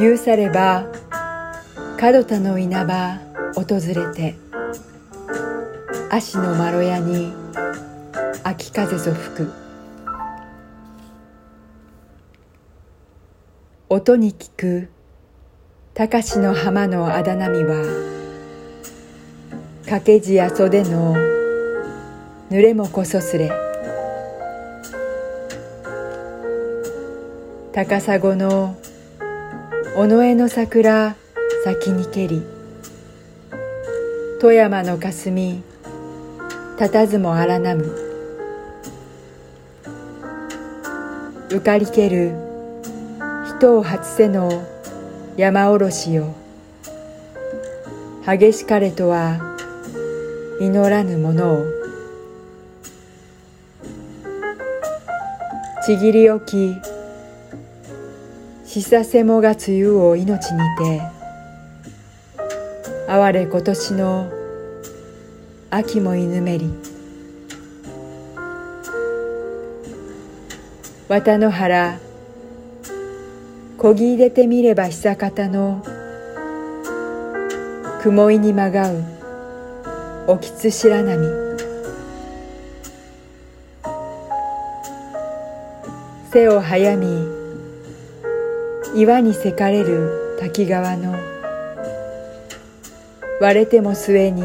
[0.00, 0.86] 許されば
[2.00, 3.18] 門田の稲葉
[3.54, 4.34] 訪れて
[6.10, 7.34] 足のまろやに
[8.42, 9.52] 秋風ぞ吹く。
[13.90, 14.88] 音に聞く
[15.92, 17.84] 高しの浜のあだなみは
[19.82, 21.14] 掛け地や袖の
[22.50, 23.52] 濡れもこそすれ。
[27.72, 28.76] 高砂の
[29.96, 31.16] 尾上の桜
[31.64, 32.42] 先に蹴り。
[34.40, 35.62] 富山の霞
[36.78, 37.94] 佇も荒なむ
[41.50, 42.32] 浮かりける
[43.58, 44.64] 人を初せの
[45.36, 46.34] 山おろしよ。
[48.24, 49.56] 激しかれとは
[50.60, 51.66] 祈らぬものを。
[55.84, 56.99] ちぎり置き
[58.70, 61.02] しさせもが梅雨を命にて
[63.08, 64.32] 哀れ今年の
[65.70, 66.72] 秋も犬めり。
[71.08, 71.98] 綿の原
[73.76, 75.84] こぎ入れてみれば久方の
[78.02, 79.02] 雲井にまがう
[80.28, 81.26] おきつ白波。
[86.30, 87.39] 背を早み
[88.94, 91.14] 岩にせかれる滝川の
[93.40, 94.42] 割れても末に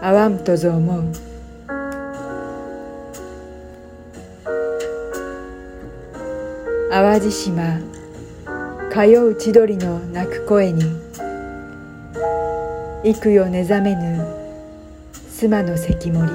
[0.00, 1.04] あわんとぞ思う。
[6.90, 7.78] 淡路島
[8.90, 10.82] 通う千鳥の鳴く声に
[13.04, 14.24] 幾夜目覚めぬ
[15.12, 16.30] 須磨の関森。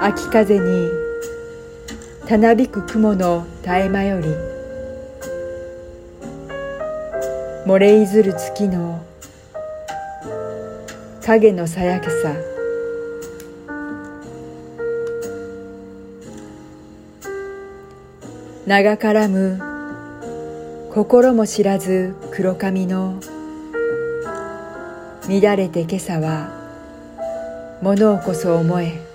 [0.00, 1.07] 秋風に
[2.28, 4.28] たなびく雲の絶え間より
[7.64, 9.02] 漏れいずる月の
[11.24, 12.34] 影のさやけさ。
[18.66, 19.58] 長からむ
[20.92, 23.18] 心も知らず黒髪の
[25.30, 26.50] 乱れて今朝は
[27.80, 29.07] 物をこそ思え